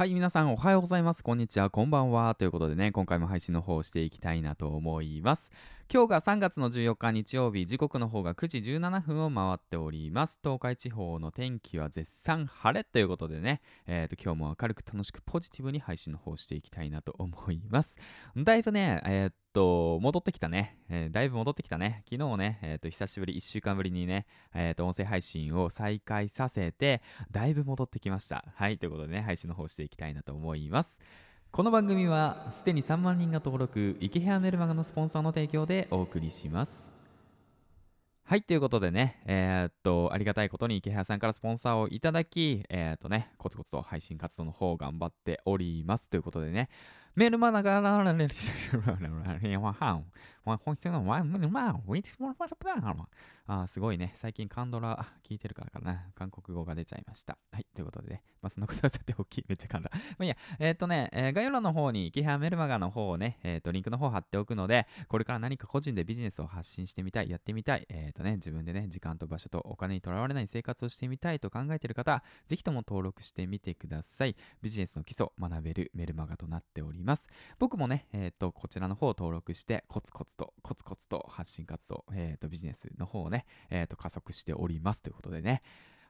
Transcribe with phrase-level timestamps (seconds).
[0.00, 1.22] はい、皆さんおはようございます。
[1.22, 2.34] こんにちは、こんばんは。
[2.34, 5.52] ということでね、今回も配信の方をしていきたいなと思います。
[5.92, 10.38] 今日が3月の14日日曜日、時刻の方が9時17分を回っております。
[10.40, 17.96] 東海地方の天気は絶賛晴れということでね、え、ー、と、今日も明るく楽しくポジティブに配信の方していきたいなと思います。
[18.38, 20.78] だいぶね、えっ、ー、と、戻ってきたね。
[20.90, 22.04] えー、だいぶ戻ってきたね。
[22.08, 27.02] 昨日ね、えっ、ー、と、久しぶり、1週間ぶりにね、えっ、ー、と、音声配信を再開させて、
[27.32, 28.44] だいぶ戻ってきました。
[28.54, 31.00] はい、ということでね、配信の方していきたいなと思います。
[31.52, 36.92] この番組は、すでに3万人が登録、イケ部屋メルマガのスポンサーの提供でお送りします。
[38.22, 46.08] はい、ということでね、えー、っと、ありがたいことに池原さんからスポンサーをいただき、えー、っとね、コツコツと配信活動の方を頑張っております。
[46.08, 46.68] ということでね、
[47.20, 48.34] メルマガがられる、
[53.52, 54.12] あすごいね。
[54.14, 56.06] 最近カンドラ聞いてるからかな。
[56.14, 57.36] 韓国語が出ちゃいました。
[57.52, 57.66] はい。
[57.74, 58.22] ということでね。
[58.40, 59.90] まあ、そんなことはさておき、めっちゃ噛んだ。
[59.92, 60.36] まあいいや。
[60.58, 74.36] えっ、とね、えー、概要欄の方に、キハメルマガの方をね、えっ、と、リンクの方貼っておくので、これから何か個人でビジネスを発信してみたい、やってみたい、えっ、とね、自分でね、時間と場所とお金にとらわれない生活をしてみたいと考えている方、ぜひとも登録してみてください。
[74.62, 77.09] ビジネスの基礎学べるメルマガとなっております。
[77.10, 77.28] ます。
[77.58, 85.02] 僕もね、えっ、と、こちらの方を登録して、コツコツと、コツコツと発信活動、えっ、と、ビジネスの方をね、えっ、ー、と、加速しております。
[85.02, 85.62] ということでね。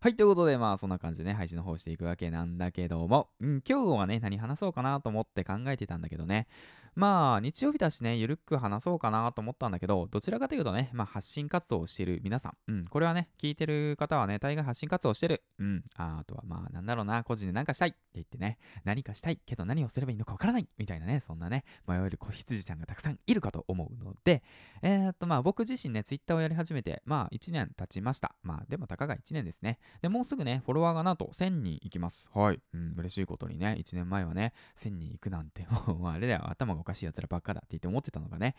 [0.03, 6.47] はい、ということで、まあ、そんな感じでね、配信の方していくわけなんだけども、うん、今日はね、何話そうかなと思って考えてたんだけどね、
[6.95, 15.43] まあ、日曜日だしね、ゆるく話そうかなと思ったんだけど、どちらかというとね、まあ、発信活動をしている皆さん、うん、これはね、聞いてる方はね、大概発信活動をしてる。
[15.59, 17.95] うん、あとはまあ、なんだろうな、個人で何かしたい。
[18.14, 24.42] 言ってね、何かしたいけど何をすればいいのかわからないみたいなね、そんなね、迷える子羊ちゃんがたくさんいるかと思うので、
[24.83, 28.34] えー、っと、まあ、僕自身ね、ツイッターをやり始めて、まあ、1年経ちました。
[28.42, 29.78] まあ、でもたかが1年ですね。
[30.03, 32.31] で、もうすぐね、フォロワーがなんと1000人いきます。
[32.34, 32.61] はい。
[32.75, 38.55] うん、嬉しいことにね、1年前はね、1000人いくなんて、もう、あれだよ、頭がおかしい奴らばっかだって言って思ってたのがね、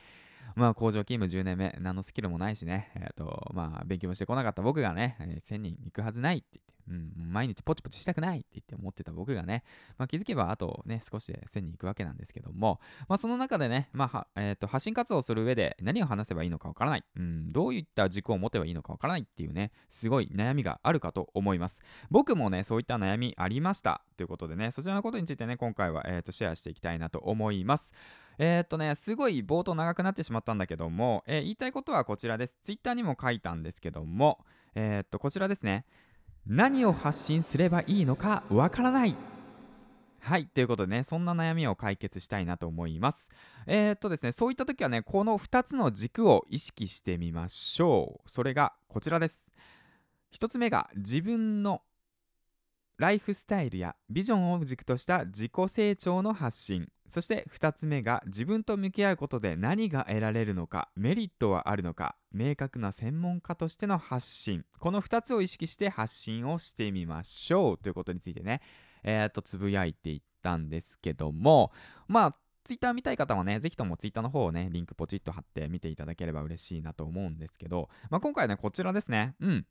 [0.55, 9.63] まあ工場勤務10年目、何のスキルもないしね、えっ、ー、と、まあ勉強もしてこなかった僕がね、え、1000人行くはずないって言って、うん、毎日ポチポチしたくないって言って思ってた僕がね、
[9.97, 21.81] まあ、気づけばあとね、少しで1000人行くわけなんですけども、まあ、その中でね、まあ、えっ、ー、と、発信活動する上で何を話せばいいのかわからない、うん、どういった軸を持てばいいのかわからないっていうね、すごい悩みがあるかと思います。
[22.09, 24.03] 僕もね、そういった悩みありました。
[24.17, 27.93] ということでね、そちらのことについてね、今回は、えーとシェアしていきたいなと思います。
[28.37, 32.55] えー、っとね、すごい冒頭長くなってしまったんだけども、えー、言いたいことはこちらです。
[32.63, 34.39] Twitter にも書いたんですけども、
[34.75, 35.85] えー、っと、こちらですね。
[36.47, 39.15] 何を発信すればいいのかわからない。
[40.19, 40.45] はい。
[40.45, 43.29] ということでね、そんな悩みを解決したいなと思います。
[43.67, 48.29] えー、っとですね、そういった時はね、この2つの軸を意識してみましょう。
[48.29, 49.51] それがこちらです。
[50.33, 51.81] 1つ目が自分の
[52.97, 64.63] ライフスタイルやビジョンを軸とした自己成長の発信そして2つ目が自分と向き合うことで何が得られるのかメリットはあるのか明確な専門家としての発信。
[64.79, 67.77] この2つを意識して発信をしてみましょう。
[67.77, 68.61] ということについてね。
[69.03, 71.73] えー、っとつぶやいていったんですけども。
[72.07, 79.35] まあツイッター見たい方はね、ぜひともツイッターの方をね、リンクポチッと貼って見ていただければ嬉しいなと思うんですけど、まあ、今回ね、こちらですね。
[79.39, 79.65] うん。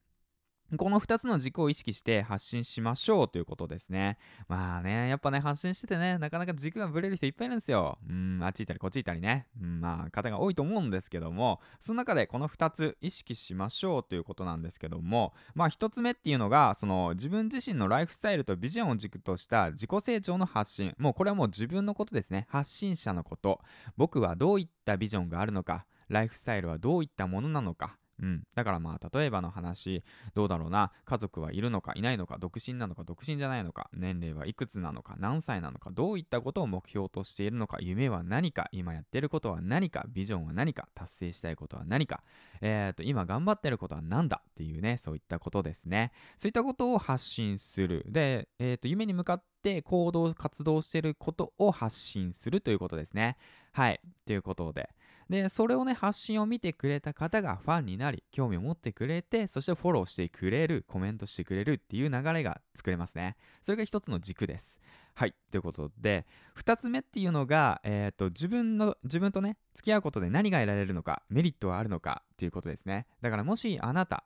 [0.77, 4.19] この2つの軸を意識して発信しましょうということですね。
[4.49, 7.99] まあね、やっぱね、発信しててね、なかなか軸がぶれる人いっぱいいるんですよ。
[8.09, 9.47] うん、あっち行ったりこっち行ったりね。
[9.61, 20.95] うん、まあ、方が多いと思うんですけども、その中でこの2つ意識しましょうということなんですけども、まあ1つ目っていうのが、その自分自身のライフスタイルとビジョンを軸とした自己成長の発信。
[20.99, 22.47] もうこれはもう自分のことですね。
[22.49, 23.61] 発信者のこと。
[23.97, 25.87] 僕はどういったビジョンがあるのか。
[26.09, 27.97] ライフスタイルはどういったものなのか。
[28.21, 30.03] うん、だからまあ例えばの話
[30.35, 30.93] どうだろうな。
[31.05, 42.23] 家族はいるのかいないのか独身なのか独身じゃないのか年齢はいくつなのか何歳なのかどういったことを目標としているのか夢は何か今やってることは何かビジョンは何か達成したいことは何か
[42.61, 46.13] えっ、ー、と今頑張ってることは何だっていうねそういったことですね。
[46.37, 48.05] そういったことを発信する。
[48.09, 53.37] で、えっ、ー、と夢に向かって行動活動してることを発信するということですね。
[53.73, 54.01] はい。
[54.27, 54.91] ということで。
[55.31, 63.37] で、それをね、発信を見てくれた方がファンになり、興味を持ってくれて、そしてフォローしてくれる、コメントしてくれるっていう流れが作れますね。
[63.63, 64.81] それが一つの軸です。
[65.15, 65.35] はい。
[65.53, 73.07] ということで、二つ目っていうのが、えっ、ー、と、自分の、自分とね、付き合うことで何が得られるのか、メリットはあるのかっていうことですね。
[73.21, 74.25] だからもしあなた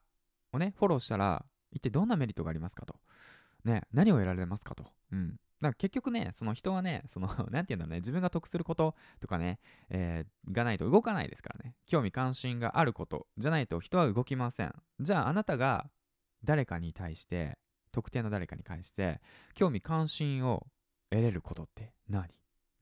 [0.55, 2.97] をね、フォローしたら、一体どんなメリットがありますかと。
[3.65, 4.85] ね、何を得られますかと。
[5.13, 5.39] うん。
[5.61, 11.75] だか結局ね、その人はね、その、 なんて言うんだろうね、自分が得することとかね、えー、がないと動かないですからね。
[11.87, 14.75] 興味関心があることじゃないと人は動きません。
[15.01, 15.89] じゃああなたが
[16.43, 17.59] 誰かに対して、
[17.93, 19.21] 特定の誰かに対して、
[19.55, 20.67] 興味関心を
[21.11, 22.29] 得れることって何？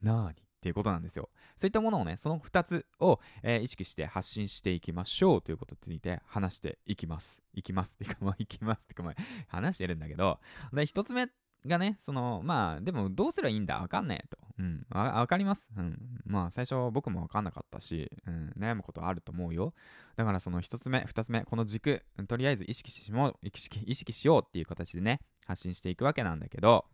[0.00, 0.30] 何？
[0.30, 1.28] っていうことなんですよ。
[1.56, 7.42] そういったものをね、その2つを、えー、意識して発信していきましょうということについて話していきます。
[7.52, 7.94] いきます。
[7.94, 8.84] っていうか、ま、いきます。
[8.84, 9.14] ってか、まあ、
[9.48, 10.38] 話してるんだけど、
[10.72, 11.28] で、1つ目
[11.66, 14.38] がね、その、まあ、でもどうすればいいんだわかんねえと。
[14.58, 14.86] うん。
[14.90, 15.68] わかります。
[15.76, 15.98] うん。
[16.24, 19.74] まあ、最初僕もわかんなかったし、うん、悩むことあると思うよ。
[20.16, 26.86] だからその1つ目、2つ目、この軸、とりあえず意識しも意識意識しようっていう形でね、発信していくわけなんだけど、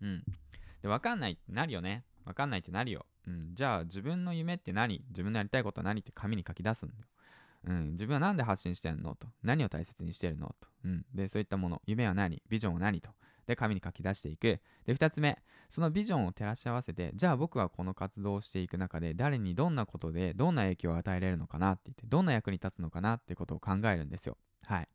[0.00, 0.24] うん。
[0.82, 2.04] で、わかんないってなるよね。
[2.24, 3.06] わかんないってなるよ。
[3.26, 3.54] うん。
[3.54, 5.04] じゃあ、自分の夢って何？
[5.08, 6.00] 自分のやりたいことは何？
[6.00, 7.06] って紙に書き出すんだよ。
[7.68, 9.14] うん、自分は何で発信してんの？
[9.14, 9.28] と。
[9.42, 10.54] 何を大切にしてるの？
[10.60, 10.68] と。
[10.84, 11.04] うん。
[11.14, 11.80] で、そういったもの。
[11.86, 12.42] 夢は何？
[12.48, 13.00] ビジョンは何？
[13.00, 13.10] と。
[13.46, 14.60] で、紙に書き出していく。
[14.84, 15.38] で、2つ目。
[15.68, 24.36] そのビジョンを照らし合わせて、じゃあ僕はこの活動をしていく中で、誰にどんなことで、どんな影響を与えれるのかなって言って、どんな役に立つのかなってことを考えるんですよ。
[24.64, 24.88] はい。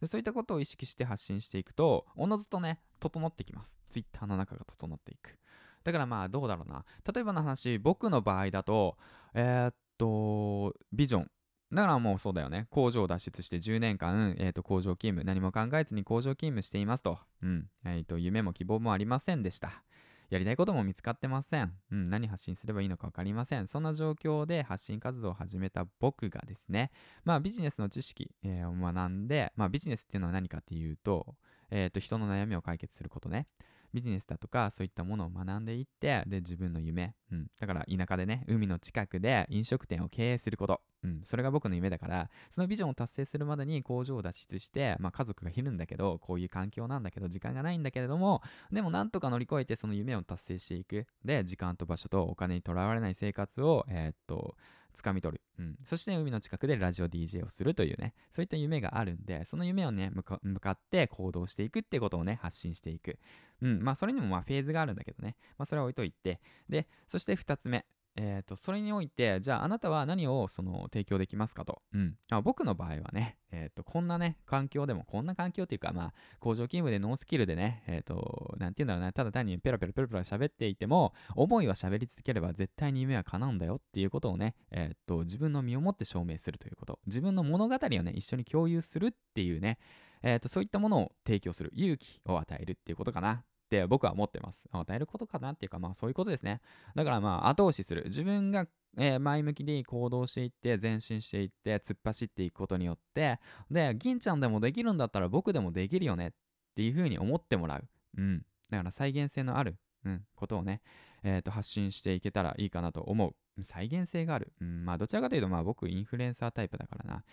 [0.00, 3.78] でそういったことを意識して発信していくと、おのずとね、整ってきます。
[3.88, 5.38] Twitter の中が整っていく。
[5.84, 6.84] だからまあどうだろうな。
[7.12, 8.96] 例えばの話、僕の場合だと、
[9.34, 11.30] えー、っと、ビジョン。
[11.72, 12.66] だからもうそうだよね。
[12.70, 17.18] 工場を脱出して10年間、えー、と工場勤務、何も考えずに工場勤務していますと。
[17.42, 17.68] うん。
[17.84, 19.84] えー、と、夢も希望もありませんでした。
[20.30, 21.72] やりたいことも見つかってません。
[21.90, 23.66] うん、何発信すればいいのか分かりません。
[23.66, 26.90] そんな状況で発信活動を始めた僕がですね、
[27.24, 31.34] まあビジネスの知識、えー、を学んで、まあビジネスっていうのは何かっていうと、
[31.70, 33.46] えっ、ー、と、人の悩みを解決することね。
[33.92, 51.06] ビジネスだとかそういったものを学んでいってで自分の夢、うん、だから田舎でね海の近くで飲食店を経営すること、うん、それが僕の夢だからそのビジョンを達成するまでに工場を脱出して、まあ、家族がいるんだけどこういう環境なんだけど時間がないんだけれどもでもなんとか乗り越えてその夢を達成していく。
[51.24, 54.56] で時間と場所とお金にとらわれない生活をえー、っと
[54.94, 58.14] 掴み取る、うん、そして海の近くでラジオ DJ をするというね。
[58.30, 60.22] そういった夢があるんでその夢をね向
[60.60, 63.18] かって行動していくってことをね発信していく、
[63.62, 67.84] うん、まあそれにもまあフェーズがあるんだけどね、まあそれは置いといて、で、そして2つ目、
[68.22, 72.16] えーと、それにおいてじゃああなたは何をその提供できますかと、うん。
[72.30, 86.98] あ、僕の場合はね、えーと、こんなね環境でもこんな環境っていうかまあ工場勤務でノースキルでねえっ、ー、となんて言うんだろうなただ単にペラペラペラペラ喋っていても思いは喋り続ければ絶対に夢は叶うんだよっていうことをね、えーと、と自分の身をもって証明するということ。
[87.06, 89.78] 自分の物語をね一緒に共有するっていうね
[90.22, 91.70] えーと、そういったものを提供する。
[91.74, 93.42] 勇気を与えるっていうことかな。
[93.70, 94.64] って僕は思ってます。
[94.72, 96.60] 与えることかなっていうか、まあそういうことですね。
[96.96, 98.02] だからまあ後押しする。
[98.06, 98.66] 自分が、
[98.98, 103.38] えー、前向きに行動していって、前進していって、突っ走っていくことによって、
[103.70, 106.30] で、銀ちゃんでもできるんだったら僕でもできるよねっ
[106.74, 107.88] ていうふうに思ってもらう。
[108.18, 108.44] うん。
[108.70, 110.82] だから再現性のある、うん、ことをね、
[111.22, 113.62] えー、と発信していけたらいいかなと思う。
[113.62, 114.52] 再現性がある。
[114.60, 117.24] うん、まあどちらかというとまあ僕インフルエンサータイプだからな。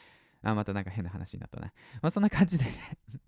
[0.51, 1.73] あ、またなんか変な話になったな。
[2.01, 2.65] まあそんな感じで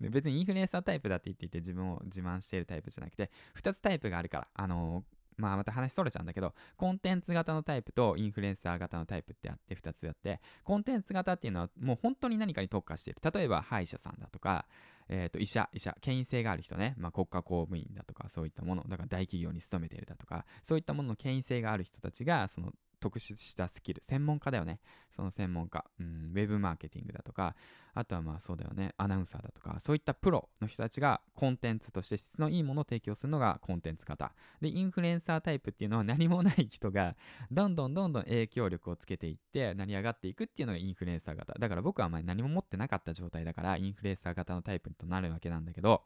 [0.00, 13.20] 別にインフルエンサータイプだって言っていて自分を自慢しているタイプじゃなくて、2つタイプがあるから、あのー、まあまた話それちゃうんだけど、コンテンツ型のタイプとインフルエンサー型のタイプってあって2つあって、コンテンツ型っていうのはもう本当に何かに特化している。
[13.32, 14.66] 例えば歯医者さんだとか、
[15.08, 24.80] えー、と医者、医者、権威性がある人ね、まあ、国家公務員だとか、そういったもの、だから大企業に勤めているだとか、そういったものの権威性がある人たちが、その特殊したスキル、専門家だよね。
[25.10, 27.56] その専門家、うん、ウェブマーケティングだとか、
[27.94, 34.32] あとはまあそうだよね、アナウンサーだとか、そういったプロの人たちがコンテンツとして質のいいものを提供するのがコンテンツ型。
[34.60, 37.16] で、インフルエンサータイプっていうのは何もない人が、
[37.50, 41.54] どんどんどんどん影響力をつけていって、成り上がっていくっていうのがインフルエンサー型。
[41.58, 46.04] だから僕はあまり何も持ってなかった状態だから、インフルエンサー型のタイプとなるわけなんだけど、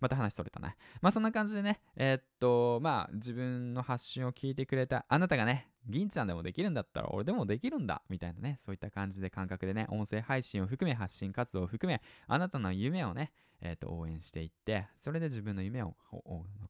[0.00, 0.74] また話それたな。
[1.02, 13.32] まあそんな感じでね、えー、っと、まあ自分の発信を聞いてくれたあなたがね、銀ちゃんでもできるんだったら俺でもできるんだみたいなね、そういった感じで感覚でね、音声配信を含め発信活動を含め、あなたの夢をね、
[13.62, 15.94] えー、と応援していって、それで自分の夢を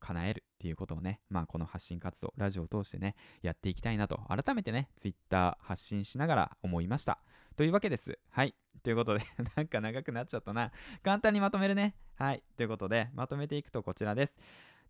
[0.01, 7.21] 叶えるっていうことをね、まあこの発信活動、ラジオを通してね、やっていきたいなと、改めてね、Twitter 発信しながら思いました。
[7.57, 8.19] というわけです。
[8.31, 8.55] はい。
[8.83, 9.25] ということで
[9.57, 10.73] なんか長くなっちゃったな。
[11.03, 11.95] 簡単にまとめるね。
[12.15, 12.43] はい。
[12.57, 14.39] ということで、まとめていくとこちらです。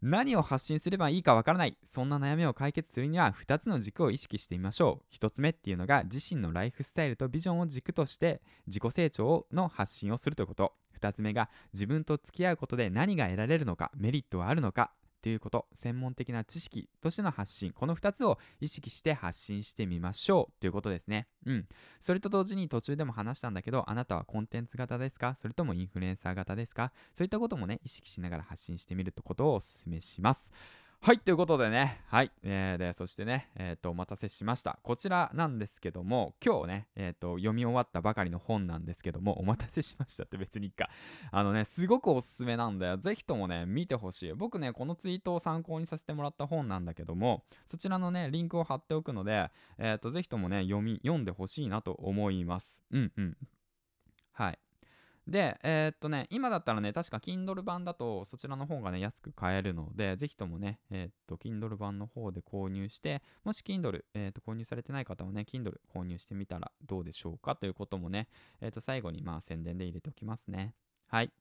[0.02, 5.14] 何を発信すればいいかわからないそんな悩みを解決するには2つの軸を意識してみましょう。
[5.14, 10.73] 1つ目っていうのが自身のライフスタイルとビジョンを軸として自己成長の発信をするということ。
[10.99, 14.90] 2つ目が自分と付き合うことで何が得られるのかメリットはあるのか。
[15.23, 21.29] ということ専門的な知識としての発信この2つを意識して発信してみましょうということですね。
[21.47, 21.69] うん。
[21.99, 25.37] それと同時に途中でも話したんだけどあなたはコンテンツ型ですか？
[25.39, 26.93] それともインフルエンサー型ですか？
[27.15, 30.53] そういったこともね意識しながら発信してみることをお勧めします。
[31.02, 34.78] はい、ということでね、はい、えー、で、そしてね、えっ、ー、と、お待たせしました。
[34.83, 40.90] こちらなんですけども、今日ね、えっ、ー、と、読み終わったばかりの本なんですけども、お待たせしましたって別にいいか。
[41.33, 42.99] あのね、すごくおすすめなんだよ。
[42.99, 44.35] ぜひともね、見てほしい。
[44.35, 52.83] 僕ね、このツイートを参考にさせてもらった本なんだけども、そちらのね、リンクを貼っておくので、えっ、と、ぜひともね、読み、読んでほしいなと思います。
[52.90, 53.37] うんうん。
[54.33, 54.59] はい。
[55.27, 68.29] で、えー、っとね、今だったらね、確か Kindle 版だとそちらの方がね、安く買えるので、ぜひともね、えー、っと、Kindle 版の方で購入して、もし Kindle、えー、っと、購入されてない方はね、Kindle 購入してみたらどうでしょうかということもね、
[68.61, 70.75] えっと、最後にまあ宣伝で入れておきますね。
[71.07, 71.33] はい。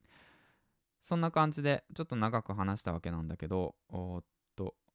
[1.02, 4.24] そんな感じで、ちょっと長く話したわけなんだけど、おっ、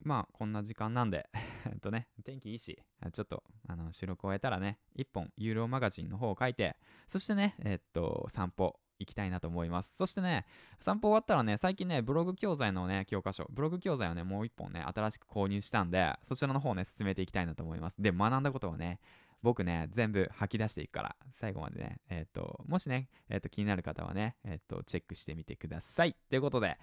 [0.05, 1.27] まあ、こんな時間なんで
[1.65, 2.81] えっとね、天気いいし、
[3.11, 9.93] ちょっと、あの、収録終えたらね、1本、有料マガジンの方を書いて、そしてね、えっと、散歩、行きたいなと思います。
[9.97, 10.45] そしてね、
[10.79, 18.01] 散歩終わったらね、最近ね、ブログ教材のね、教科書、ブログ教材をね、もう一本ね、新しく購入したんで、そちらの方をね、進めていきたいなと思います。
[18.01, 18.99] で、学んだことはね、
[19.41, 26.15] 僕ね、全部吐き出していくから、最後までね、えっ、と、もしね、えっ、と、気になる方はね、えっ、と、チェックしてみてください。
[26.29, 26.79] ということで、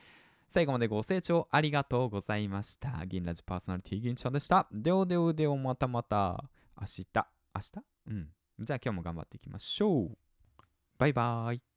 [0.52, 3.06] 最後までご清聴ありがとうございました。
[3.06, 4.68] 銀ラジパーソナリティ銀ちゃんでした。
[4.70, 6.44] ではではではまたまた。
[6.78, 7.06] 明日。
[7.14, 7.72] 明日？
[8.08, 8.28] うん。
[8.60, 10.18] じゃあ今日も頑張っていきましょう。
[10.98, 11.71] バイバーイ。